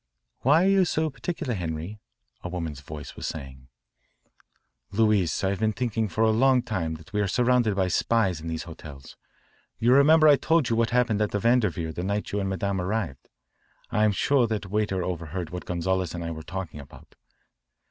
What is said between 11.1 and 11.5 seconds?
at the